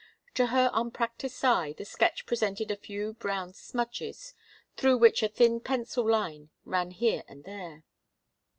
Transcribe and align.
To 0.33 0.47
her 0.47 0.71
unpractised 0.73 1.45
eye 1.45 1.73
the 1.77 1.85
sketch 1.85 2.25
presented 2.25 2.71
a 2.71 2.75
few 2.75 3.13
brown 3.13 3.53
smudges, 3.53 4.33
through 4.75 4.97
which 4.97 5.21
a 5.21 5.27
thin 5.27 5.59
pencil 5.59 6.09
line 6.09 6.49
ran 6.65 6.89
here 6.89 7.21
and 7.27 7.43
there. 7.43 7.83